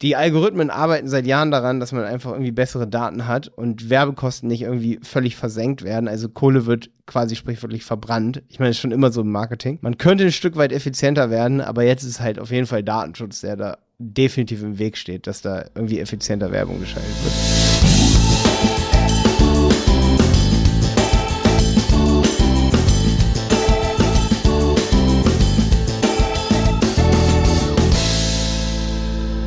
[0.00, 4.48] die Algorithmen arbeiten seit Jahren daran, dass man einfach irgendwie bessere Daten hat und Werbekosten
[4.48, 6.08] nicht irgendwie völlig versenkt werden.
[6.08, 8.42] Also Kohle wird quasi sprichwörtlich verbrannt.
[8.48, 9.78] Ich meine, das ist schon immer so im Marketing.
[9.80, 13.40] Man könnte ein Stück weit effizienter werden, aber jetzt ist halt auf jeden Fall Datenschutz,
[13.40, 17.57] der da definitiv im Weg steht, dass da irgendwie effizienter Werbung geschaltet wird.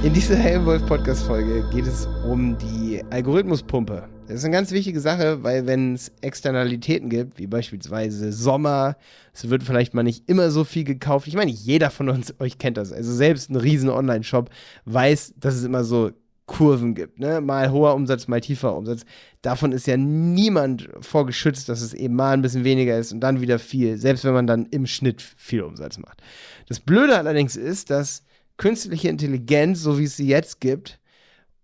[0.03, 4.09] In dieser Helmwolf Podcast Folge geht es um die Algorithmuspumpe.
[4.25, 8.97] Das ist eine ganz wichtige Sache, weil wenn es Externalitäten gibt, wie beispielsweise Sommer,
[9.31, 11.27] es wird vielleicht mal nicht immer so viel gekauft.
[11.27, 12.91] Ich meine, jeder von uns euch kennt das.
[12.91, 14.49] Also selbst ein riesen Online-Shop
[14.85, 16.09] weiß, dass es immer so
[16.47, 17.39] Kurven gibt, ne?
[17.39, 19.03] Mal hoher Umsatz, mal tiefer Umsatz.
[19.43, 23.39] Davon ist ja niemand vorgeschützt, dass es eben mal ein bisschen weniger ist und dann
[23.39, 26.23] wieder viel, selbst wenn man dann im Schnitt viel Umsatz macht.
[26.67, 28.23] Das Blöde allerdings ist, dass
[28.57, 30.99] künstliche Intelligenz, so wie es sie jetzt gibt,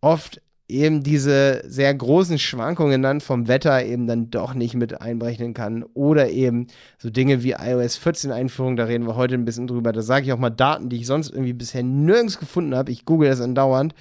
[0.02, 5.54] oft eben diese sehr großen Schwankungen dann vom Wetter eben dann doch nicht mit einberechnen
[5.54, 5.84] kann.
[5.93, 9.93] Oder eben so Dinge wie iOS 14 Einführung, da reden wir heute ein bisschen drüber,
[9.93, 13.05] da sage ich auch mal Daten, die ich sonst irgendwie bisher nirgends gefunden habe, ich
[13.05, 13.93] google das andauernd,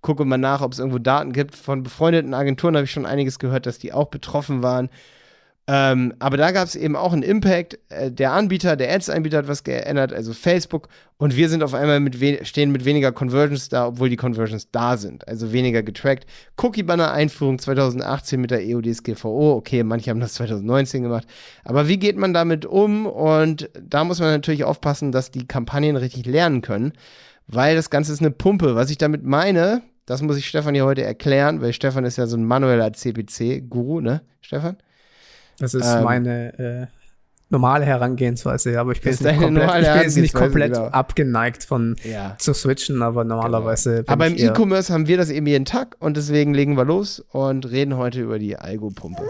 [0.00, 2.76] gucke mal nach, ob es irgendwo Daten gibt, von befreundeten Agenturen.
[2.76, 4.88] Habe ich schon einiges gehört, dass die auch betroffen waren
[5.66, 7.78] ähm, aber da gab es eben auch einen Impact.
[7.88, 10.88] Äh, der Anbieter, der Ads-Anbieter hat was geändert, also Facebook.
[11.16, 14.98] Und wir sind auf einmal mit stehen mit weniger Conversions da, obwohl die Conversions da
[14.98, 15.26] sind.
[15.26, 16.26] Also weniger getrackt.
[16.58, 19.54] Cookie-Banner-Einführung 2018 mit der EUDSGVO.
[19.54, 21.26] Okay, manche haben das 2019 gemacht.
[21.64, 23.06] Aber wie geht man damit um?
[23.06, 26.92] Und da muss man natürlich aufpassen, dass die Kampagnen richtig lernen können.
[27.46, 28.74] Weil das Ganze ist eine Pumpe.
[28.74, 32.26] Was ich damit meine, das muss ich Stefan hier heute erklären, weil Stefan ist ja
[32.26, 34.76] so ein manueller CPC-Guru, ne, Stefan?
[35.58, 36.86] Das ist ähm, meine äh,
[37.50, 40.86] normale Herangehensweise, aber ich bin, jetzt nicht, komplett, ich bin jetzt nicht komplett genau.
[40.86, 42.36] abgeneigt von ja.
[42.38, 43.98] zu switchen, aber normalerweise.
[43.98, 44.12] Genau.
[44.12, 47.70] Aber im E-Commerce haben wir das eben jeden Tag und deswegen legen wir los und
[47.70, 49.22] reden heute über die Algo-Pumpe.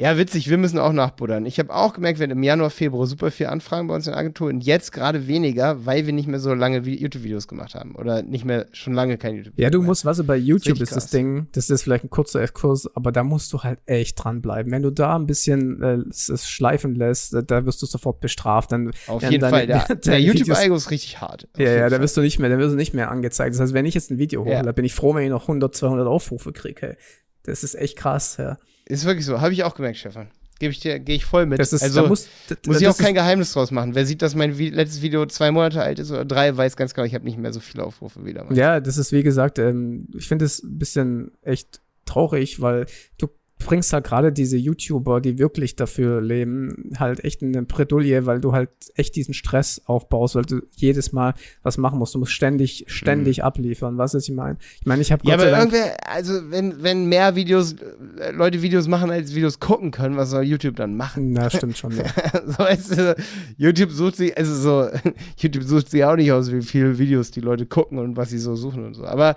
[0.00, 1.44] Ja, witzig, wir müssen auch nachbuddern.
[1.44, 4.12] Ich habe auch gemerkt, wir hatten im Januar, Februar super viel Anfragen bei uns in
[4.12, 7.94] der Agentur und jetzt gerade weniger, weil wir nicht mehr so lange YouTube-Videos gemacht haben
[7.96, 9.62] oder nicht mehr schon lange kein YouTube-Video.
[9.62, 12.04] Ja, du musst, was weißt du, bei YouTube ist, ist das Ding, das ist vielleicht
[12.04, 14.72] ein kurzer Exkurs, aber da musst du halt echt dranbleiben.
[14.72, 18.72] Wenn du da ein bisschen äh, es schleifen lässt, äh, da wirst du sofort bestraft.
[18.72, 21.46] Dann, Auf jeden deine, Fall, der, der YouTube-Algo ist richtig hart.
[21.58, 23.54] Ja, ja, da wirst du nicht mehr, da wirst du nicht mehr angezeigt.
[23.54, 24.72] Das heißt, wenn ich jetzt ein Video hole, ja.
[24.72, 26.80] bin ich froh, wenn ich noch 100, 200 Aufrufe kriege.
[26.80, 26.96] Hey.
[27.42, 28.56] Das ist echt krass, ja.
[28.90, 29.40] Ist wirklich so.
[29.40, 30.28] Habe ich auch gemerkt, Stefan.
[30.58, 31.58] Gebe ich dir, gehe ich voll mit.
[31.58, 32.28] Das ist, also muss,
[32.66, 33.94] muss ich auch kein Geheimnis draus machen.
[33.94, 36.92] Wer sieht, dass mein Vi letztes Video zwei Monate alt ist oder drei, weiß ganz
[36.92, 38.46] genau, ich habe nicht mehr so viele Aufrufe wieder.
[38.52, 42.84] Ja, das ist wie gesagt, ähm, ich finde es ein bisschen echt traurig, weil
[43.16, 43.28] du
[43.60, 48.40] bringst halt gerade diese YouTuber, die wirklich dafür leben, halt echt in eine Bredouille, weil
[48.40, 52.14] du halt echt diesen Stress aufbaust, weil du jedes Mal was machen musst.
[52.14, 53.44] Du musst ständig, ständig mhm.
[53.44, 53.98] abliefern.
[53.98, 54.58] Was ist ich meine?
[54.80, 57.74] Ich meine, ich habe Ja, aber irgendwer, also wenn, wenn mehr Videos,
[58.18, 61.32] äh, Leute Videos machen, als Videos gucken können, was soll YouTube dann machen?
[61.32, 61.96] Na, stimmt schon.
[61.96, 62.04] Ja.
[62.46, 63.16] so, weißt du,
[63.58, 64.88] YouTube sucht sie, also so,
[65.36, 68.38] YouTube sucht sie auch nicht aus, wie viele Videos die Leute gucken und was sie
[68.38, 69.04] so suchen und so.
[69.04, 69.36] Aber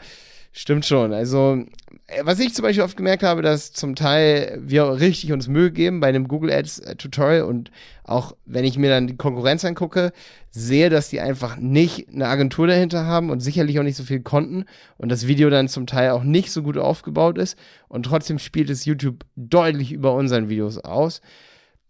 [0.56, 1.14] Stimmt schon.
[1.14, 1.66] Also,
[2.06, 5.72] äh, was ich zum Beispiel oft gemerkt habe, dass zum Teil wir richtig uns Mühe
[5.72, 7.72] geben bei einem Google Ads äh, Tutorial und
[8.04, 10.14] auch wenn ich mir dann die Konkurrenz angucke,
[10.52, 14.20] sehe, dass die einfach nicht eine Agentur dahinter haben und sicherlich auch nicht so viel
[14.20, 14.66] konnten
[14.98, 18.70] und das Video dann zum Teil auch nicht so gut aufgebaut ist und trotzdem spielt
[18.70, 21.22] es YouTube deutlich über unseren Videos aus.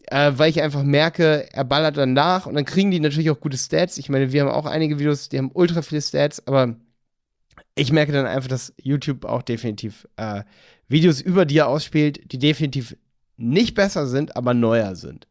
[0.08, 3.42] Äh, weil ich einfach merke, er ballert dann nach und dann kriegen die natürlich auch
[3.42, 3.98] gute Stats.
[3.98, 6.76] Ich meine, wir haben auch einige Videos, die haben ultra viele Stats, aber
[7.76, 10.44] ich merke dann einfach, dass YouTube auch definitiv äh,
[10.88, 12.96] Videos über dir ausspielt, die definitiv
[13.38, 15.28] nicht besser sind, aber neuer sind.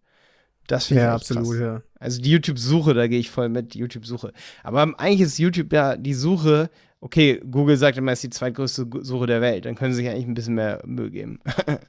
[0.66, 1.58] Das finde ja, ich absolut, krass.
[1.58, 1.82] ja.
[1.98, 4.32] Also die YouTube-Suche, da gehe ich voll mit, YouTube-Suche.
[4.62, 6.70] Aber eigentlich ist YouTube ja die Suche
[7.02, 10.08] okay, Google sagt immer, es ist die zweitgrößte Suche der Welt, dann können sie sich
[10.08, 11.40] eigentlich ein bisschen mehr Mühe geben.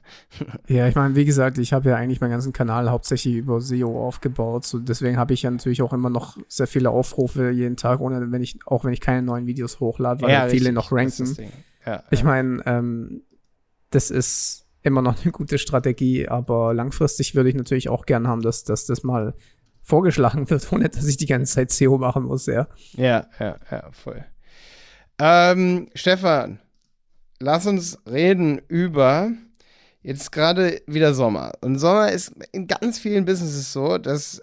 [0.66, 4.06] ja, ich meine, wie gesagt, ich habe ja eigentlich meinen ganzen Kanal hauptsächlich über SEO
[4.06, 8.00] aufgebaut, so deswegen habe ich ja natürlich auch immer noch sehr viele Aufrufe jeden Tag,
[8.00, 10.90] ohne wenn ich, auch wenn ich keine neuen Videos hochlade, weil ja, viele richtig, noch
[10.90, 11.36] ranken.
[11.86, 13.22] Ja, ich meine, ähm,
[13.90, 18.42] das ist immer noch eine gute Strategie, aber langfristig würde ich natürlich auch gern haben,
[18.42, 19.34] dass, dass das mal
[19.82, 22.68] vorgeschlagen wird, ohne dass ich die ganze Zeit SEO machen muss, ja.
[22.92, 24.24] Ja, ja, ja, voll.
[25.18, 26.60] Ähm, Stefan,
[27.40, 29.32] lass uns reden über
[30.02, 31.52] jetzt gerade wieder Sommer.
[31.62, 34.42] Und Sommer ist in ganz vielen Businesses so, dass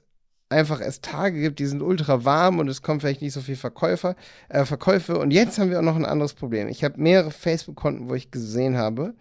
[0.52, 3.58] einfach es Tage gibt, die sind ultra warm und es kommen vielleicht nicht so viele
[3.58, 4.16] Verkäufer,
[4.50, 5.18] äh, Verkäufe.
[5.18, 6.68] Und jetzt haben wir auch noch ein anderes Problem.
[6.68, 9.14] Ich habe mehrere Facebook-Konten, wo ich gesehen habe,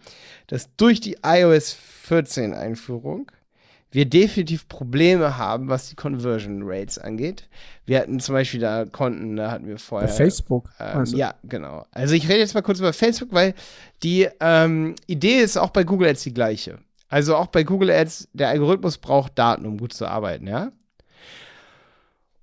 [0.49, 3.31] dass durch die iOS 14 Einführung
[3.93, 7.49] wir definitiv Probleme haben, was die Conversion Rates angeht.
[7.87, 10.09] Wir hatten zum Beispiel da Konten, da hatten wir vorher.
[10.09, 10.71] Bei Facebook.
[10.79, 11.87] Ähm, ja, genau.
[11.91, 13.55] Also ich rede jetzt mal kurz über Facebook, weil
[14.03, 16.79] die ähm, Idee ist auch bei Google Ads die gleiche.
[17.09, 20.71] Also auch bei Google Ads, der Algorithmus braucht Daten, um gut zu arbeiten, ja.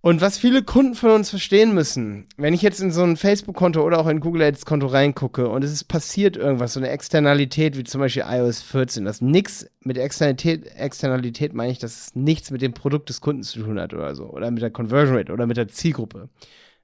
[0.01, 3.81] Und was viele Kunden von uns verstehen müssen, wenn ich jetzt in so ein Facebook-Konto
[3.81, 7.83] oder auch in Google Ads-Konto reingucke und es ist passiert irgendwas, so eine Externalität wie
[7.83, 12.61] zum Beispiel iOS 14, das nichts mit Externalität, Externalität meine ich, dass es nichts mit
[12.61, 15.47] dem Produkt des Kunden zu tun hat oder so, oder mit der Conversion Rate oder
[15.47, 16.29] mit der Zielgruppe.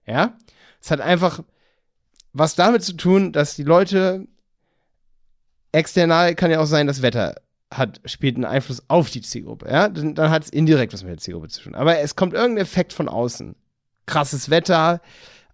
[0.08, 0.36] Ja,
[0.82, 1.44] es hat einfach
[2.34, 4.28] was damit zu tun, dass die Leute
[5.72, 7.36] external kann ja auch sein, das Wetter
[7.78, 9.70] hat, spielt einen Einfluss auf die Zielgruppe.
[9.70, 9.90] Ja?
[9.90, 11.76] Dann, dann hat es indirekt was mit der Zielgruppe zu tun.
[11.76, 13.56] Aber es kommt irgendein Effekt von außen.
[14.06, 15.02] Krasses Wetter,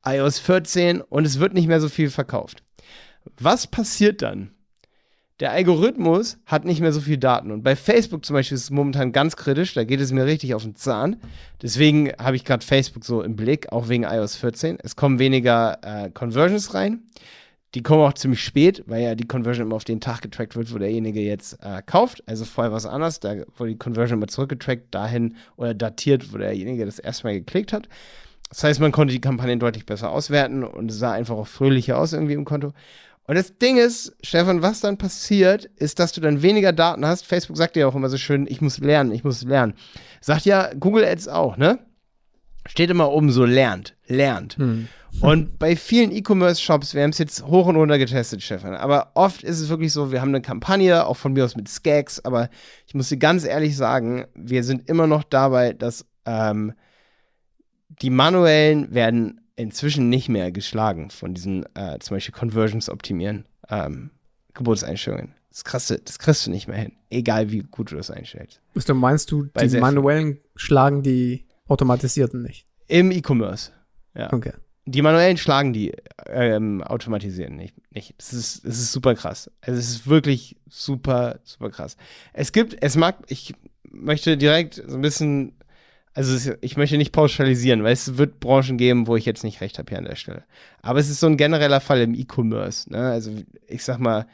[0.05, 2.63] iOS 14 und es wird nicht mehr so viel verkauft.
[3.37, 4.51] Was passiert dann?
[5.39, 7.51] Der Algorithmus hat nicht mehr so viel Daten.
[7.51, 9.73] Und bei Facebook zum Beispiel ist es momentan ganz kritisch.
[9.73, 11.15] Da geht es mir richtig auf den Zahn.
[11.61, 14.79] Deswegen habe ich gerade Facebook so im Blick, auch wegen iOS 14.
[14.83, 17.03] Es kommen weniger äh, Conversions rein.
[17.75, 20.73] Die kommen auch ziemlich spät, weil ja die Conversion immer auf den Tag getrackt wird,
[20.73, 22.23] wo derjenige jetzt äh, kauft.
[22.25, 26.85] Also vorher was anderes, da wurde die Conversion immer zurückgetrackt, dahin oder datiert, wo derjenige
[26.85, 27.87] das erstmal geklickt hat.
[28.49, 31.99] Das heißt, man konnte die Kampagnen deutlich besser auswerten und es sah einfach auch fröhlicher
[31.99, 32.73] aus irgendwie im Konto.
[33.29, 37.27] Und das Ding ist, Stefan, was dann passiert, ist, dass du dann weniger Daten hast.
[37.27, 39.75] Facebook sagt ja auch immer so schön, ich muss lernen, ich muss lernen.
[40.19, 41.77] Sagt ja Google Ads auch, ne?
[42.69, 44.57] Steht immer oben so lernt, lernt.
[44.57, 44.87] Hm.
[45.21, 49.43] Und bei vielen E-Commerce-Shops, wir haben es jetzt hoch und runter getestet, Stefan, aber oft
[49.43, 52.49] ist es wirklich so, wir haben eine Kampagne, auch von mir aus mit Skags, aber
[52.85, 56.73] ich muss dir ganz ehrlich sagen, wir sind immer noch dabei, dass ähm,
[58.01, 64.11] die manuellen werden inzwischen nicht mehr geschlagen von diesen äh, zum Beispiel Conversions optimieren, ähm,
[64.53, 65.33] Geburtseinstellungen.
[65.49, 68.61] Das, krasse, das kriegst du nicht mehr hin, egal wie gut du das einstellst.
[68.75, 72.65] Was du meinst du, Bei die manuellen schlagen die automatisierten nicht?
[72.87, 73.71] Im E-Commerce,
[74.15, 74.33] ja.
[74.33, 74.53] Okay.
[74.85, 75.93] Die manuellen schlagen die
[76.25, 77.75] ähm, automatisieren nicht.
[77.93, 78.15] nicht.
[78.17, 79.51] Das, ist, das ist super krass.
[79.61, 81.95] Also es ist wirklich super, super krass.
[82.33, 83.53] Es gibt, es mag, ich
[83.91, 85.53] möchte direkt so ein bisschen,
[86.15, 89.77] also ich möchte nicht pauschalisieren, weil es wird Branchen geben, wo ich jetzt nicht recht
[89.77, 90.43] habe hier an der Stelle.
[90.81, 92.91] Aber es ist so ein genereller Fall im E-Commerce.
[92.91, 93.11] Ne?
[93.11, 93.31] Also
[93.67, 94.25] ich sag mal,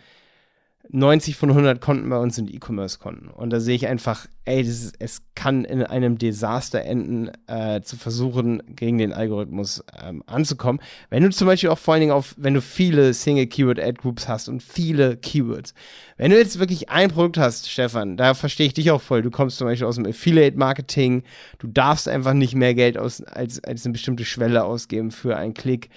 [0.90, 3.28] 90 von 100 Konten bei uns sind E-Commerce-Konten.
[3.30, 7.98] Und da sehe ich einfach, ey, ist, es kann in einem Desaster enden, äh, zu
[7.98, 10.80] versuchen, gegen den Algorithmus ähm, anzukommen.
[11.10, 14.62] Wenn du zum Beispiel auch vor allen Dingen auf, wenn du viele Single-Keyword-Ad-Groups hast und
[14.62, 15.74] viele Keywords.
[16.18, 19.22] Wenn du jetzt wirklich ein Produkt hast, Stefan, da verstehe ich dich auch voll.
[19.22, 21.24] Du kommst zum Beispiel aus dem Affiliate-Marketing.
[21.58, 25.54] Du darfst einfach nicht mehr Geld aus, als, als eine bestimmte Schwelle ausgeben für einen
[25.54, 25.90] Klick.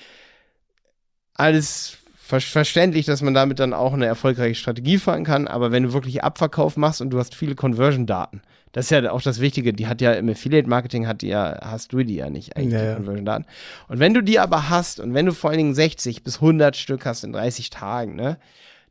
[1.35, 5.85] Alles ver verständlich, dass man damit dann auch eine erfolgreiche Strategie fahren kann, aber wenn
[5.85, 8.43] du wirklich Abverkauf machst und du hast viele Conversion-Daten,
[8.73, 11.95] das ist ja auch das Wichtige, die hat ja im Affiliate-Marketing hat die ja, hast
[11.95, 13.47] du die ja nicht eigentlich, ja, die Conversion-Daten.
[13.89, 16.77] Und wenn du die aber hast und wenn du vor allen Dingen 60 bis 100
[16.77, 18.37] Stück hast in 30 Tagen, ne,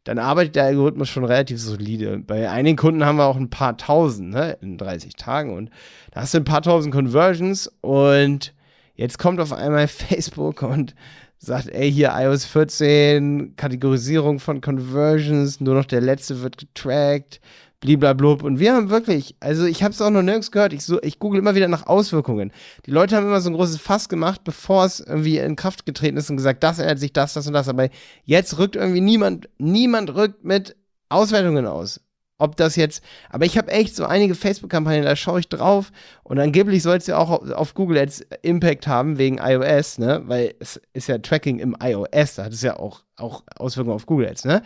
[0.03, 2.17] dann arbeitet der Algorithmus schon relativ solide.
[2.17, 5.69] Bei einigen Kunden haben wir auch ein paar tausend ne, in 30 Tagen und
[6.09, 8.55] da hast du ein paar tausend Conversions und
[8.95, 10.95] jetzt kommt auf einmal Facebook und
[11.39, 17.39] sagt, ey, hier iOS 14, Kategorisierung von Conversions, nur noch der letzte wird getrackt,
[17.79, 18.43] bliblablub.
[18.43, 21.19] Und wir haben wirklich, also ich habe es auch noch nirgends gehört, ich, so, ich
[21.19, 22.51] google immer wieder nach Auswirkungen.
[22.85, 26.17] Die Leute haben immer so ein großes Fass gemacht, bevor es irgendwie in Kraft getreten
[26.17, 27.69] ist und gesagt, das ändert sich, das, das und das.
[27.69, 27.89] Aber
[28.23, 30.75] jetzt rückt irgendwie niemand, niemand rückt mit
[31.09, 32.01] Auswertungen aus
[32.37, 35.91] ob das jetzt, aber ich habe echt so einige Facebook-Kampagnen, da schaue ich drauf
[36.23, 40.53] und angeblich soll es ja auch auf Google Ads Impact haben wegen iOS, ne, weil
[40.59, 44.29] es ist ja Tracking im iOS, da hat es ja auch, auch Auswirkungen auf Google
[44.29, 44.61] Ads, ne.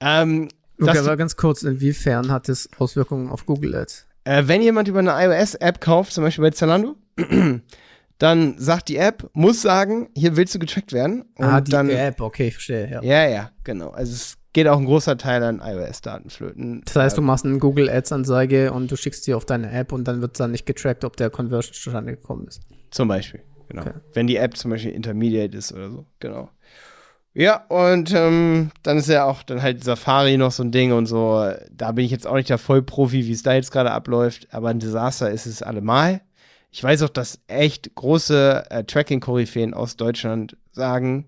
[0.00, 0.48] Ähm,
[0.80, 4.06] okay, aber ganz kurz, inwiefern hat es Auswirkungen auf Google Ads?
[4.24, 6.96] Äh, wenn jemand über eine iOS-App kauft, zum Beispiel bei Zalando,
[8.18, 11.22] dann sagt die App, muss sagen, hier willst du getrackt werden.
[11.34, 13.02] Und ah, die dann, App, okay, ich verstehe, ja.
[13.02, 13.90] Ja, ja, genau.
[13.90, 16.80] Also es geht auch ein großer Teil an iOS-Daten flöten.
[16.86, 20.04] Das heißt, du machst eine Google Ads-Anzeige und du schickst sie auf deine App und
[20.08, 22.62] dann wird dann nicht getrackt, ob der Conversion zustande gekommen ist.
[22.90, 23.82] Zum Beispiel, genau.
[23.82, 23.94] Okay.
[24.14, 26.48] Wenn die App zum Beispiel Intermediate ist oder so, genau.
[27.34, 31.06] Ja, und ähm, dann ist ja auch dann halt Safari noch so ein Ding und
[31.06, 31.52] so.
[31.72, 34.68] Da bin ich jetzt auch nicht der Vollprofi, wie es da jetzt gerade abläuft, aber
[34.68, 36.20] ein Desaster ist es allemal.
[36.70, 41.26] Ich weiß auch, dass echt große äh, Tracking-Koryphäen aus Deutschland sagen,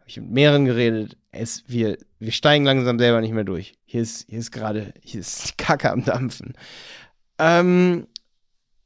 [0.00, 3.74] habe ich mit mehreren geredet, es, wir, wir steigen langsam selber nicht mehr durch.
[3.84, 6.54] Hier ist, hier ist gerade, hier ist die Kacke am Dampfen.
[7.38, 8.06] Ähm,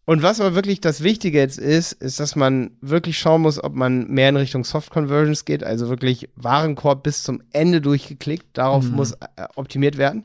[0.07, 3.75] und was aber wirklich das Wichtige jetzt ist, ist, dass man wirklich schauen muss, ob
[3.75, 8.47] man mehr in Richtung Soft Conversions geht, also wirklich Warenkorb bis zum Ende durchgeklickt.
[8.59, 8.97] Darauf mhm.
[8.97, 10.25] muss äh, optimiert werden,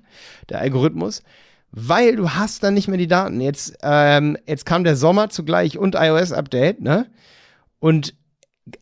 [0.49, 1.21] der Algorithmus.
[1.77, 3.41] weil du hast dann nicht mehr die Daten.
[3.41, 7.07] Jetzt, ähm, jetzt kam der Sommer zugleich und iOS-Update, ne?
[7.79, 8.15] Und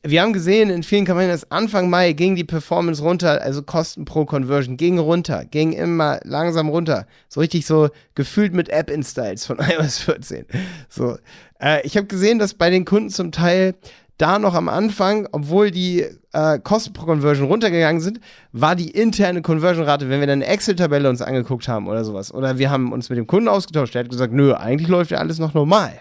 [0.02, 4.06] wir haben gesehen in vielen Kampagnen, dass Anfang Mai ging die Performance runter, also Kosten
[4.06, 7.06] pro Conversion ging runter, ging immer langsam runter.
[7.28, 10.46] So richtig so gefühlt mit App-Installs von iOS 14.
[10.88, 11.18] So.
[11.60, 13.76] Äh, ich habe gesehen, dass bei den Kunden zum Teil
[14.18, 18.22] da noch am Anfang, obwohl die äh, Kosten pro Conversion runtergegangen sind,
[18.54, 22.58] war die interne Conversion-Rate, wenn wir dann eine Excel-Tabelle uns angeguckt haben oder sowas, oder
[22.58, 25.40] wir haben uns mit dem Kunden ausgetauscht, der hat gesagt, nö, eigentlich läuft ja alles
[25.40, 26.00] noch normal.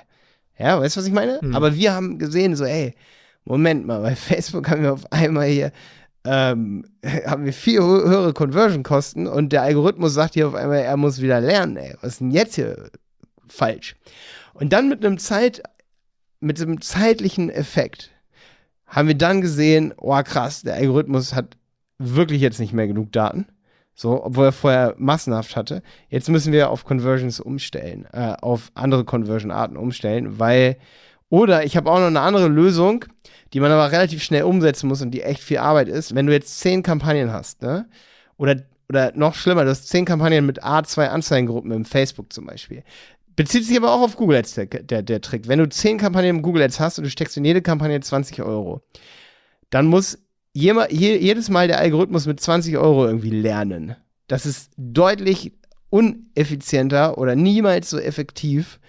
[0.57, 1.41] Ja, weißt du, was ich meine?
[1.43, 1.57] Mhm.
[1.57, 2.95] Aber wir haben gesehen, so, ey,
[3.45, 5.73] Moment mal, bei Facebook haben wir auf einmal hier
[6.25, 6.85] ähm,
[7.27, 11.41] haben wir viel höhere Conversion-Kosten und der Algorithmus sagt hier auf einmal, er muss wieder
[11.41, 11.95] lernen, ey.
[12.01, 12.91] Was ist denn jetzt hier
[13.49, 13.97] falsch?
[14.55, 15.63] Und dann mit einem Zeit,
[16.41, 18.11] mit einem zeitlichen Effekt
[18.87, 21.57] haben wir dann gesehen, oh krass, der Algorithmus hat
[21.99, 23.47] wirklich jetzt nicht mehr genug Daten.
[23.95, 25.83] So, obwohl er vorher massenhaft hatte.
[26.09, 30.77] Jetzt müssen wir auf Conversions umstellen, äh, auf andere Conversion-Arten umstellen, weil,
[31.33, 33.07] oder ich habe auch noch eine andere Lösung,
[33.55, 36.15] die man aber relativ schnell umsetzen muss und die echt viel Arbeit ist.
[36.15, 37.89] Wenn du jetzt zehn Kampagnen hast, ne?
[38.37, 38.57] Oder,
[38.91, 42.85] oder noch schlimmer, du hast zehn Kampagnen mit A2 Anzeigengruppen im Facebook zum Beispiel.
[43.35, 45.49] Bezieht sich aber auch auf Google Ads, der, der, der Trick.
[45.49, 48.43] Wenn du zehn Kampagnen im Google Ads hast und du steckst in jede Kampagne 20
[48.43, 48.83] Euro,
[49.71, 50.19] dann muss
[50.53, 53.97] jema, je, jedes Mal der Algorithmus mit 20 Euro irgendwie lernen.
[54.27, 55.55] Das ist deutlich
[55.89, 58.81] uneffizienter oder niemals so effektiv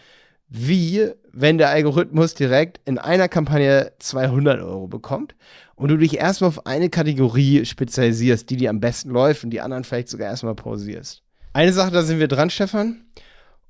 [0.55, 5.33] wie wenn der Algorithmus direkt in einer Kampagne 200 Euro bekommt
[5.75, 9.61] und du dich erstmal auf eine Kategorie spezialisierst, die dir am besten läuft und die
[9.61, 11.23] anderen vielleicht sogar erstmal pausierst.
[11.53, 13.03] Eine Sache, da sind wir dran, Stefan.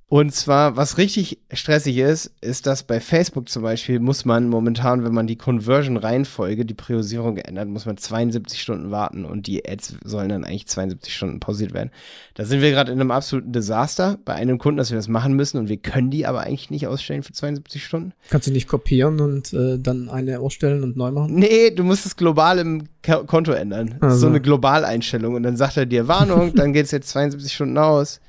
[0.10, 5.04] Und zwar, was richtig stressig ist, ist, dass bei Facebook zum Beispiel muss man momentan,
[5.04, 9.96] wenn man die Conversion-Reihenfolge, die Priorisierung ändert, muss man 72 Stunden warten und die Ads
[10.04, 11.90] sollen dann eigentlich 72 Stunden pausiert werden.
[12.36, 15.34] Da sind wir gerade in einem absoluten Desaster bei einem Kunden, dass wir das machen
[15.34, 18.14] müssen und wir können die aber eigentlich nicht ausstellen für 72 Stunden.
[18.30, 21.34] Kannst du nicht kopieren und äh, dann eine ausstellen und neu machen?
[21.34, 23.96] Nee, du musst es global im Konto ändern.
[24.00, 24.18] Also.
[24.18, 27.80] So eine Globaleinstellung und dann sagt er dir Warnung, dann geht es jetzt 72 Stunden
[27.80, 28.20] aus.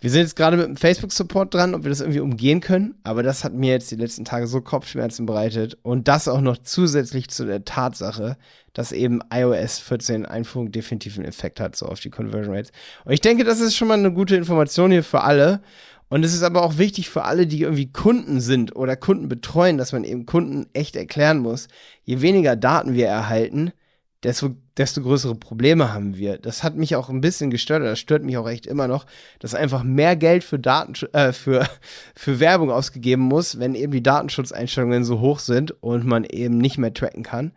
[0.00, 2.94] Wir sind jetzt gerade mit dem Facebook-Support dran, ob wir das irgendwie umgehen können.
[3.02, 5.76] Aber das hat mir jetzt die letzten Tage so Kopfschmerzen bereitet.
[5.82, 8.36] Und das auch noch zusätzlich zu der Tatsache,
[8.74, 12.70] dass eben iOS 14 Einführung definitiv einen Effekt hat, so auf die Conversion Rates.
[13.04, 15.62] Und ich denke, das ist schon mal eine gute Information hier für alle.
[16.08, 19.78] Und es ist aber auch wichtig für alle, die irgendwie Kunden sind oder Kunden betreuen,
[19.78, 21.66] dass man eben Kunden echt erklären muss,
[22.04, 23.72] je weniger Daten wir erhalten,
[24.22, 26.38] desto, desto größere Probleme haben wir.
[26.38, 29.06] Das hat mich auch ein bisschen gestört, oder das stört mich auch echt immer noch,
[29.38, 31.66] dass einfach mehr Geld für Daten, äh, für,
[32.14, 36.78] für Werbung ausgegeben muss, wenn eben die Datenschutzeinstellungen so hoch sind und man eben nicht
[36.78, 37.52] mehr tracken kann.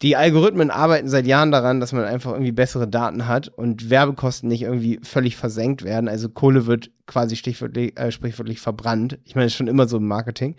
[0.00, 4.48] Die Algorithmen arbeiten seit Jahren daran, dass man einfach irgendwie bessere Daten hat und Werbekosten
[4.48, 6.08] nicht irgendwie völlig versenkt werden.
[6.08, 9.20] Also Kohle wird quasi äh, sprichwörtlich verbrannt.
[9.24, 10.56] Ich meine, das ist schon immer so im Marketing.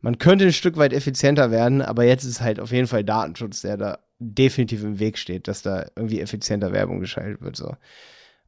[0.00, 3.62] Man könnte ein Stück weit effizienter werden, aber jetzt ist halt auf jeden Fall Datenschutz,
[3.62, 7.56] der da definitiv im Weg steht, dass da irgendwie effizienter Werbung geschaltet wird.
[7.56, 7.76] So.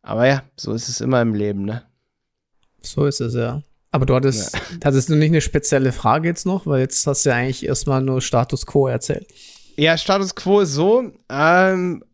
[0.02, 1.82] Aber ja, so ist es immer im Leben, ne?
[2.80, 3.62] So ist es, ja.
[3.90, 4.60] Aber du hattest, ja.
[4.84, 6.66] hattest du nicht eine spezielle Frage jetzt noch?
[6.66, 9.26] Weil jetzt hast du ja eigentlich erstmal nur Status Quo erzählt.
[9.76, 12.04] Ja, Status Quo ist so, ähm,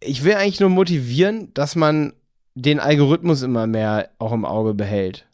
[0.00, 2.12] ich will eigentlich nur motivieren, dass man
[2.54, 5.26] den Algorithmus immer mehr auch im Auge behält.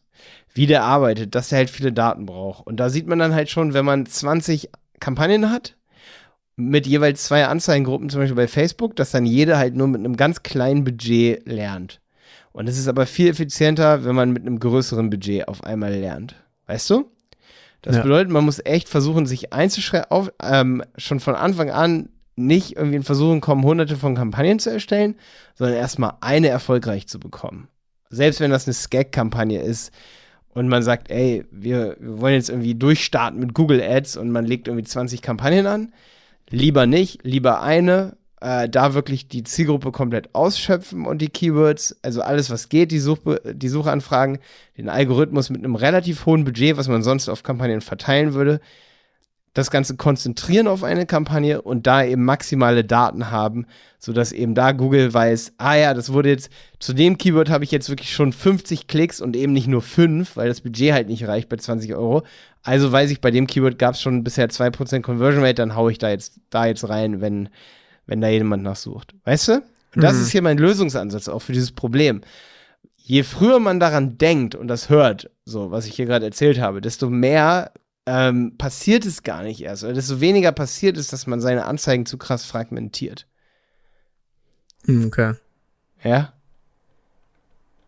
[0.55, 2.67] Wie der arbeitet, dass er halt viele Daten braucht.
[2.67, 5.76] Und da sieht man dann halt schon, wenn man 20 Kampagnen hat,
[6.56, 10.16] mit jeweils zwei Anzeigengruppen, zum Beispiel bei Facebook, dass dann jede halt nur mit einem
[10.16, 12.00] ganz kleinen Budget lernt.
[12.52, 16.37] Und es ist aber viel effizienter, wenn man mit einem größeren Budget auf einmal lernt.
[16.66, 17.11] Weißt du?
[17.80, 18.02] Das ja.
[18.02, 23.02] bedeutet, man muss echt versuchen, sich einzuschreiben, ähm, schon von Anfang an nicht irgendwie in
[23.02, 25.16] Versuchen kommen, hunderte von Kampagnen zu erstellen,
[25.54, 27.68] sondern erstmal eine erfolgreich zu bekommen.
[28.09, 29.92] Selbst wenn das eine Skag-Kampagne ist
[30.54, 34.47] und man sagt, ey, wir, wir wollen jetzt irgendwie durchstarten mit Google Ads und man
[34.47, 35.92] legt irgendwie 20 Kampagnen an,
[36.52, 42.23] lieber nicht, lieber eine, äh, da wirklich die Zielgruppe komplett ausschöpfen und die Keywords, also
[42.23, 44.38] alles, was geht, die, Such die Suchanfragen,
[44.76, 48.61] den Algorithmus mit einem relativ hohen Budget, was man sonst auf Kampagnen verteilen würde,
[49.54, 53.66] das Ganze konzentrieren auf eine Kampagne und da eben maximale Daten haben,
[53.99, 57.71] sodass eben da Google weiß, ah ja, das wurde jetzt, zu dem Keyword habe ich
[57.71, 61.26] jetzt wirklich schon 50 Klicks und eben nicht nur 5, weil das Budget halt nicht
[61.28, 62.23] reicht bei 20 Euro.
[62.62, 65.92] Also weiß ich, bei dem Keyword gab es schon bisher 2% Conversion Rate, dann haue
[65.92, 67.50] ich da jetzt, da jetzt rein, wenn,
[68.06, 69.14] wenn da jemand nachsucht.
[69.25, 69.62] Weißt du?
[69.94, 70.23] Und das mhm.
[70.23, 72.23] ist hier mein Lösungsansatz auch für dieses Problem.
[72.97, 76.80] Je früher man daran denkt und das hört, so was ich hier gerade erzählt habe,
[76.80, 77.73] desto mehr
[78.06, 79.85] ähm, passiert es gar nicht erst.
[79.85, 83.26] Oder desto weniger passiert ist, dass man seine Anzeigen zu krass fragmentiert.
[84.85, 85.35] Hm, okay.
[86.02, 86.32] Ja?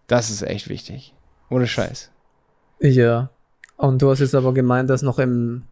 [0.06, 1.14] Das ist echt wichtig.
[1.50, 2.10] Ohne Scheiß.
[2.80, 3.30] Ja.
[3.76, 5.64] Und du hast jetzt aber gemeint, dass noch im,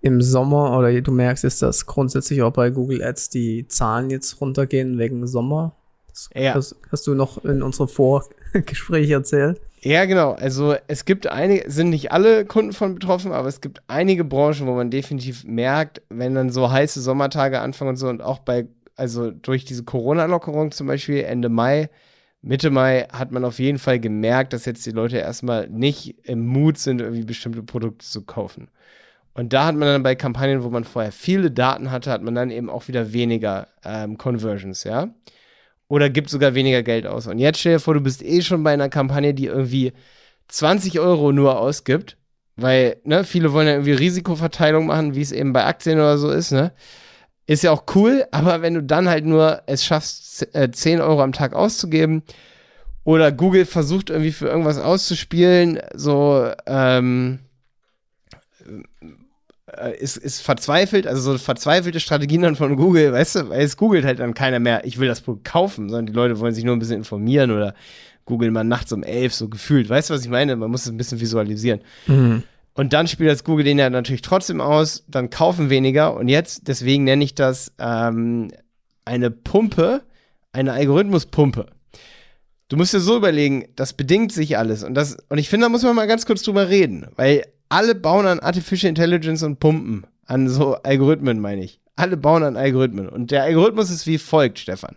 [0.00, 4.40] im Sommer, oder du merkst jetzt, dass grundsätzlich auch bei Google Ads die Zahlen jetzt
[4.40, 5.76] runtergehen wegen Sommer.
[6.08, 6.54] Das ja.
[6.54, 9.60] hast, hast du noch in unserem Vorgespräch erzählt.
[9.84, 10.32] Ja, genau.
[10.32, 14.66] Also es gibt einige, sind nicht alle Kunden von betroffen, aber es gibt einige Branchen,
[14.66, 18.68] wo man definitiv merkt, wenn dann so heiße Sommertage anfangen und so und auch bei,
[18.94, 21.90] also durch diese Corona-Lockerung zum Beispiel Ende Mai,
[22.42, 26.46] Mitte Mai hat man auf jeden Fall gemerkt, dass jetzt die Leute erstmal nicht im
[26.46, 28.68] Mut sind, irgendwie bestimmte Produkte zu kaufen.
[29.34, 32.34] Und da hat man dann bei Kampagnen, wo man vorher viele Daten hatte, hat man
[32.34, 35.12] dann eben auch wieder weniger ähm, Conversions, ja
[35.92, 37.26] oder gibt sogar weniger Geld aus.
[37.26, 39.92] Und jetzt stell dir vor, du bist eh schon bei einer Kampagne, die irgendwie
[40.48, 42.16] 20 Euro nur ausgibt,
[42.56, 46.30] weil ne, viele wollen ja irgendwie Risikoverteilung machen, wie es eben bei Aktien oder so
[46.30, 46.72] ist, ne?
[47.44, 51.22] Ist ja auch cool, aber wenn du dann halt nur es schaffst, 10 äh, Euro
[51.22, 52.22] am Tag auszugeben
[53.04, 57.40] oder Google versucht irgendwie für irgendwas auszuspielen, so ähm,
[58.64, 59.06] äh,
[59.98, 64.04] ist, ist verzweifelt, also so verzweifelte Strategien dann von Google, weißt du, weil es googelt
[64.04, 66.76] halt dann keiner mehr, ich will das Produkt kaufen, sondern die Leute wollen sich nur
[66.76, 67.74] ein bisschen informieren oder
[68.24, 69.88] googeln mal nachts um elf so gefühlt.
[69.88, 70.56] Weißt du, was ich meine?
[70.56, 71.80] Man muss es ein bisschen visualisieren.
[72.06, 72.42] Mhm.
[72.74, 76.68] Und dann spielt das Google den ja natürlich trotzdem aus, dann kaufen weniger und jetzt,
[76.68, 78.50] deswegen nenne ich das ähm,
[79.04, 80.02] eine Pumpe,
[80.52, 81.66] eine Algorithmuspumpe.
[82.68, 85.68] Du musst dir so überlegen, das bedingt sich alles und das, und ich finde, da
[85.68, 90.06] muss man mal ganz kurz drüber reden, weil alle bauen an Artificial Intelligence und Pumpen.
[90.26, 91.80] An so Algorithmen, meine ich.
[91.96, 93.08] Alle bauen an Algorithmen.
[93.08, 94.96] Und der Algorithmus ist wie folgt, Stefan.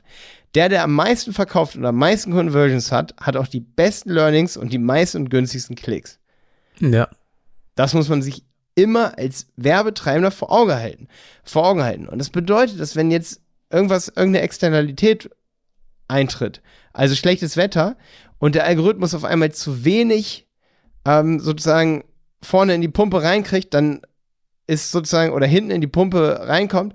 [0.56, 4.58] Der, der am meisten verkauft und am meisten Conversions hat, hat auch die besten Learnings
[4.58, 6.20] und die meisten und günstigsten Klicks.
[6.80, 7.08] Ja.
[7.76, 8.44] Das muss man sich
[8.76, 11.08] immer als Werbetreibender vor Augen halten.
[11.44, 12.08] Vor Augen halten.
[12.08, 15.30] Und das bedeutet, dass wenn jetzt irgendwas, irgendeine Externalität
[16.10, 17.96] eintritt, also schlechtes Wetter,
[18.38, 20.46] und der Algorithmus auf einmal zu wenig
[21.06, 22.04] ähm, sozusagen
[22.42, 24.02] vorne in die Pumpe reinkriegt, dann
[24.68, 26.94] ist sozusagen, oder hinten in die Pumpe reinkommt,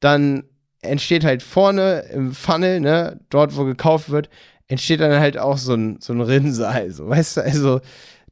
[0.00, 0.44] dann
[0.80, 4.28] entsteht halt vorne im Funnel, ne, dort wo gekauft wird,
[4.68, 7.80] entsteht dann halt auch so ein, so ein Rinnsal, so, weißt du, also,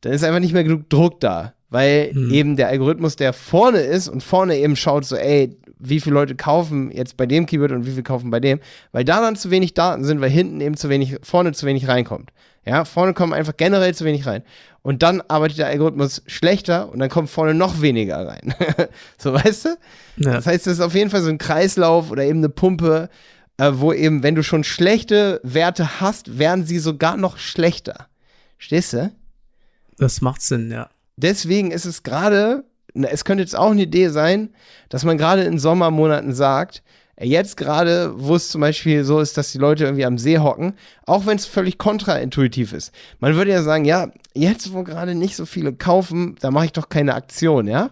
[0.01, 2.33] dann ist einfach nicht mehr genug Druck da, weil hm.
[2.33, 6.35] eben der Algorithmus, der vorne ist und vorne eben schaut so, ey, wie viele Leute
[6.35, 8.61] kaufen jetzt bei dem Keyword und wie viele kaufen bei dem,
[8.93, 11.89] weil da dann zu wenig Daten sind, weil hinten eben zu wenig, vorne zu wenig
[11.89, 12.31] reinkommt.
[12.67, 14.43] Ja, vorne kommen einfach generell zu wenig rein.
[14.83, 18.55] Und dann arbeitet der Algorithmus schlechter und dann kommt vorne noch weniger rein.
[19.19, 19.69] so, weißt du?
[20.17, 20.35] Ja.
[20.35, 23.11] Das heißt, das ist auf jeden Fall so ein Kreislauf oder eben eine Pumpe,
[23.59, 28.07] äh, wo eben, wenn du schon schlechte Werte hast, werden sie sogar noch schlechter.
[28.57, 29.13] Stehst du?
[29.99, 30.89] Das macht Sinn, ja.
[31.17, 32.65] Deswegen ist es gerade,
[32.95, 34.55] es könnte jetzt auch eine Idee sein,
[34.89, 36.83] dass man gerade in Sommermonaten sagt,
[37.23, 40.73] Jetzt gerade, wo es zum Beispiel so ist, dass die Leute irgendwie am See hocken,
[41.05, 42.95] auch wenn es völlig kontraintuitiv ist.
[43.19, 46.73] Man würde ja sagen, ja, jetzt wo gerade nicht so viele kaufen, da mache ich
[46.73, 47.91] doch keine Aktion, ja?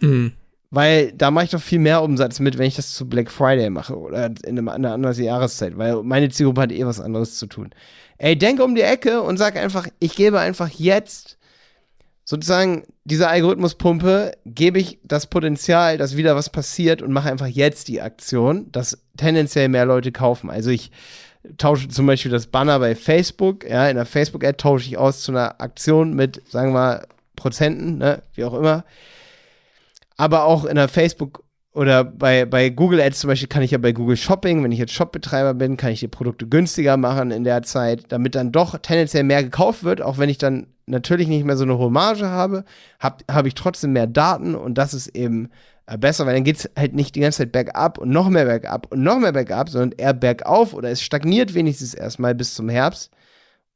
[0.00, 0.32] Mhm.
[0.70, 3.70] Weil da mache ich doch viel mehr Umsatz mit, wenn ich das zu Black Friday
[3.70, 7.38] mache oder in, einem, in einer anderen Jahreszeit, weil meine Zielgruppe hat eh was anderes
[7.38, 7.70] zu tun.
[8.18, 11.38] Ey, denk um die Ecke und sag einfach, ich gebe einfach jetzt
[12.28, 17.88] sozusagen dieser Algorithmuspumpe gebe ich das Potenzial, dass wieder was passiert und mache einfach jetzt
[17.88, 20.50] die Aktion, dass tendenziell mehr Leute kaufen.
[20.50, 20.90] Also ich
[21.56, 25.32] tausche zum Beispiel das Banner bei Facebook, ja, in der Facebook-Ad tausche ich aus zu
[25.32, 27.06] einer Aktion mit, sagen wir mal,
[27.36, 28.84] Prozenten, ne, wie auch immer.
[30.16, 33.78] Aber auch in der Facebook- oder bei, bei Google Ads zum Beispiel kann ich ja
[33.78, 37.44] bei Google Shopping, wenn ich jetzt Shopbetreiber bin, kann ich die Produkte günstiger machen in
[37.44, 41.44] der Zeit, damit dann doch tendenziell mehr gekauft wird, auch wenn ich dann natürlich nicht
[41.44, 42.64] mehr so eine hohe Marge habe,
[42.98, 45.50] habe hab ich trotzdem mehr Daten und das ist eben
[45.96, 48.92] besser, weil dann geht es halt nicht die ganze Zeit bergab und noch mehr bergab
[48.92, 53.10] und noch mehr bergab, sondern eher bergauf oder es stagniert wenigstens erstmal bis zum Herbst.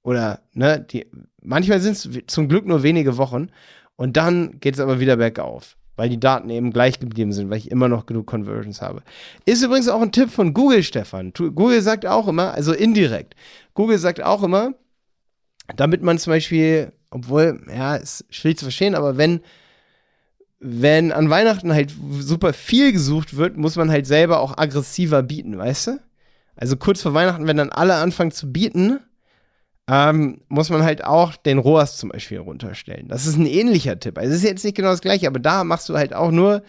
[0.03, 1.07] Oder, ne, die,
[1.41, 3.49] manchmal sind es zum Glück nur wenige Wochen
[3.97, 7.59] und dann geht es aber wieder bergauf weil die Daten eben gleich geblieben sind, weil
[7.59, 9.03] ich immer noch genug Conversions habe.
[9.45, 11.33] Ist übrigens auch ein Tipp von Google, Stefan.
[11.33, 13.35] Google sagt auch immer, also indirekt,
[13.75, 14.75] Google sagt auch immer,
[15.77, 19.41] damit man zum Beispiel, obwohl, ja, ist schwierig zu verstehen, aber wenn,
[20.63, 25.59] wenn an Weihnachten halt super viel gesucht wird, muss man halt selber auch aggressiver bieten,
[25.59, 26.01] weißt du?
[26.55, 29.01] Also kurz vor Weihnachten, wenn dann alle anfangen zu bieten,
[29.89, 33.09] ähm, muss man halt auch den ROAS zum Beispiel runterstellen.
[33.09, 34.19] Das ist ein ähnlicher Tipp.
[34.19, 36.63] Also es ist jetzt nicht genau das gleiche, aber da machst du halt auch nur,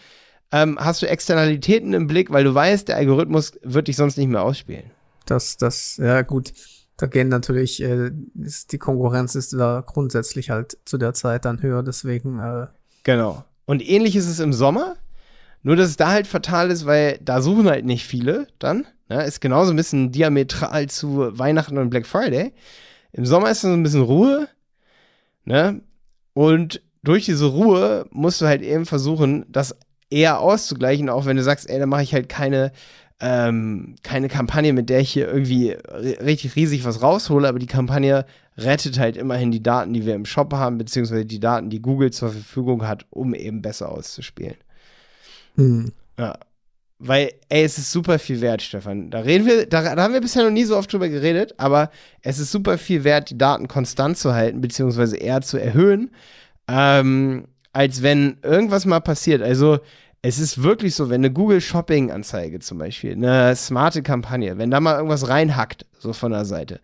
[0.51, 4.27] ähm, hast du Externalitäten im Blick, weil du weißt, der Algorithmus wird dich sonst nicht
[4.27, 4.89] mehr ausspielen.
[5.27, 6.53] Das, das, ja gut.
[6.97, 11.61] Da gehen natürlich, äh, ist, die Konkurrenz ist da grundsätzlich halt zu der Zeit dann
[11.61, 12.39] höher, deswegen.
[12.39, 12.67] Äh
[13.03, 13.43] genau.
[13.65, 14.97] Und ähnlich ist es im Sommer.
[15.61, 18.85] Nur, dass es da halt fatal ist, weil da suchen halt nicht viele dann.
[19.07, 19.23] Ne?
[19.23, 22.53] Ist genauso ein bisschen diametral zu Weihnachten und Black Friday.
[23.13, 24.49] Im Sommer ist so ein bisschen Ruhe,
[25.45, 25.81] ne?
[26.33, 29.75] Und durch diese Ruhe musst du halt eben versuchen, das
[30.09, 32.71] eher auszugleichen, auch wenn du sagst, ey, da mache ich halt keine,
[33.19, 38.25] ähm, keine Kampagne, mit der ich hier irgendwie richtig riesig was raushole, aber die Kampagne
[38.57, 42.11] rettet halt immerhin die Daten, die wir im Shop haben, beziehungsweise die Daten, die Google
[42.11, 44.55] zur Verfügung hat, um eben besser auszuspielen.
[45.55, 45.91] Mhm.
[46.17, 46.37] Ja.
[46.99, 49.09] Weil, ey, es ist super viel wert, Stefan.
[49.09, 51.89] Da reden wir, da, da, haben wir bisher noch nie so oft drüber geredet, aber
[52.21, 56.11] es ist super viel wert, die Daten konstant zu halten, beziehungsweise eher zu erhöhen,
[56.69, 59.41] ähm, als wenn irgendwas mal passiert.
[59.41, 59.79] Also,
[60.25, 64.71] es ist wirklich so, wenn eine Google Shopping Anzeige zum Beispiel, eine smarte Kampagne, wenn
[64.71, 66.79] da mal irgendwas reinhackt, so von der Seite,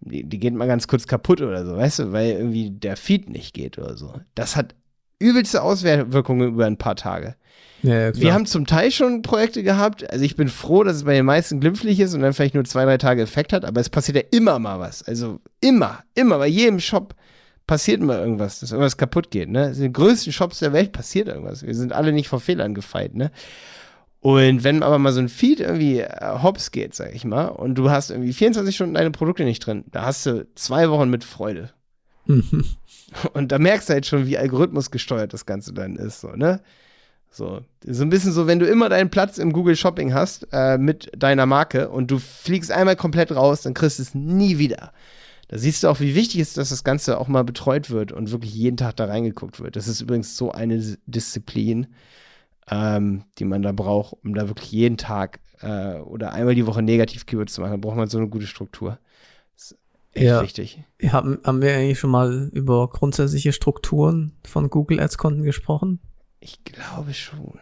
[0.00, 3.28] die, die geht mal ganz kurz kaputt oder so, weißt du, weil irgendwie der Feed
[3.28, 4.14] nicht geht oder so.
[4.34, 4.74] Das hat
[5.18, 7.36] übelste Auswirkungen über ein paar Tage.
[7.82, 10.10] Ja, wir haben zum Teil schon Projekte gehabt.
[10.10, 12.64] Also ich bin froh, dass es bei den meisten glimpflich ist und dann vielleicht nur
[12.64, 15.02] zwei, drei Tage Effekt hat, aber es passiert ja immer mal was.
[15.02, 17.14] Also immer, immer, bei jedem Shop
[17.70, 19.48] passiert immer irgendwas, dass irgendwas kaputt geht.
[19.48, 19.68] Ne?
[19.68, 21.64] In den größten Shops der Welt passiert irgendwas.
[21.64, 23.14] Wir sind alle nicht vor Fehlern gefeit.
[23.14, 23.30] Ne?
[24.18, 27.76] Und wenn aber mal so ein Feed irgendwie äh, hops geht, sag ich mal, und
[27.76, 31.22] du hast irgendwie 24 Stunden deine Produkte nicht drin, da hast du zwei Wochen mit
[31.22, 31.70] Freude.
[33.32, 36.60] Und da merkst du halt schon, wie Algorithmus gesteuert das Ganze dann ist, so, ne?
[37.30, 40.78] So, so ein bisschen so, wenn du immer deinen Platz im Google Shopping hast äh,
[40.78, 44.92] mit deiner Marke und du fliegst einmal komplett raus, dann kriegst du es nie wieder.
[45.50, 48.30] Da siehst du auch, wie wichtig ist, dass das Ganze auch mal betreut wird und
[48.30, 49.74] wirklich jeden Tag da reingeguckt wird.
[49.74, 51.88] Das ist übrigens so eine Disziplin,
[52.70, 56.82] ähm, die man da braucht, um da wirklich jeden Tag äh, oder einmal die Woche
[56.82, 57.72] Negativ-Keywords zu machen.
[57.72, 59.00] Da braucht man so eine gute Struktur.
[59.56, 59.78] Das ist
[60.12, 60.40] echt ja.
[60.40, 60.84] wichtig.
[61.08, 65.98] Haben, haben wir eigentlich schon mal über grundsätzliche Strukturen von Google Ads-Konten gesprochen?
[66.38, 67.58] Ich glaube schon.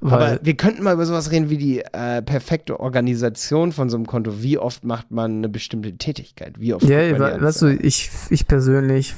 [0.00, 3.96] Weil Aber wir könnten mal über sowas reden wie die äh, perfekte Organisation von so
[3.96, 4.42] einem Konto.
[4.42, 6.60] Wie oft macht man eine bestimmte Tätigkeit?
[6.60, 6.84] Wie oft?
[6.84, 9.14] Ja, weißt du, ich, ich persönlich,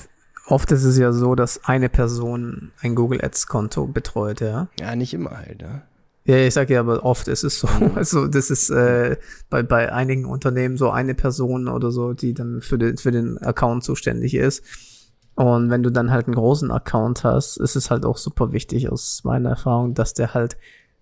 [0.47, 4.69] oft ist es ja so, dass eine Person ein Google Ads Konto betreut, ja.
[4.79, 5.83] Ja, nicht immer halt, ja.
[6.27, 7.69] Ja, ich sage ja, aber oft ist es so.
[7.95, 9.17] Also das ist äh,
[9.49, 13.39] bei, bei einigen Unternehmen so eine Person oder so, die dann für den, für den
[13.39, 14.65] Account zuständig ist.
[15.37, 18.91] Und wenn du dann halt einen großen Account hast, ist es halt auch super wichtig
[18.91, 20.57] aus meiner Erfahrung, dass der halt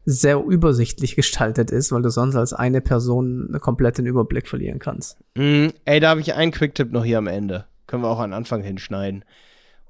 [0.05, 5.19] sehr übersichtlich gestaltet ist, weil du sonst als eine Person komplett den Überblick verlieren kannst.
[5.37, 7.65] Mm, ey, da habe ich einen Quick-Tipp noch hier am Ende.
[7.87, 9.25] Können wir auch am Anfang hinschneiden.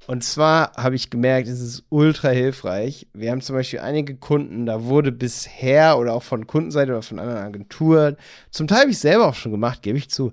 [0.06, 3.06] Und zwar habe ich gemerkt, es ist ultra hilfreich.
[3.14, 7.18] Wir haben zum Beispiel einige Kunden, da wurde bisher oder auch von Kundenseite oder von
[7.18, 8.16] anderen Agenturen,
[8.50, 10.32] zum Teil habe ich selber auch schon gemacht, gebe ich zu,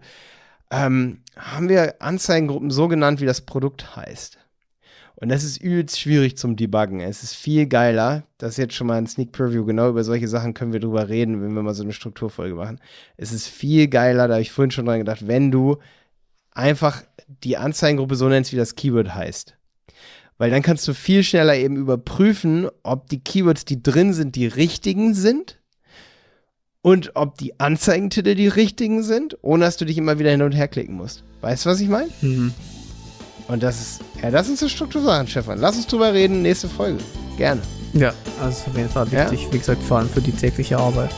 [0.71, 4.39] ähm, haben wir Anzeigengruppen so genannt, wie das Produkt heißt.
[5.15, 6.99] Und das ist übelst schwierig zum Debuggen.
[6.99, 8.23] Es ist viel geiler.
[8.39, 9.65] Das ist jetzt schon mal ein Sneak Preview.
[9.65, 12.79] Genau über solche Sachen können wir drüber reden, wenn wir mal so eine Strukturfolge machen.
[13.17, 15.77] Es ist viel geiler, da habe ich vorhin schon dran gedacht, wenn du
[16.49, 19.55] einfach die Anzeigengruppe so nennst, wie das Keyword heißt.
[20.39, 24.47] Weil dann kannst du viel schneller eben überprüfen, ob die Keywords, die drin sind, die
[24.47, 25.60] richtigen sind
[26.81, 30.51] und ob die Anzeigentitel die richtigen sind, ohne dass du dich immer wieder hin und
[30.51, 31.23] her klicken musst.
[31.41, 32.09] Weißt du, was ich meine?
[32.21, 32.53] Mhm.
[33.47, 35.59] Und das ist, ja, das sind so Struktursachen, Stefan.
[35.59, 36.99] Lass uns drüber reden, nächste Folge.
[37.37, 37.61] Gerne.
[37.93, 39.53] Ja, also auf jeden Fall wichtig, ja?
[39.53, 41.09] wie gesagt, vor allem für die tägliche Arbeit.